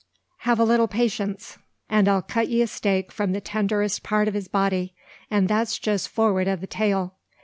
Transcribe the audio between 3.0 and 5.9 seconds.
from the tenderest part o' his body; and that's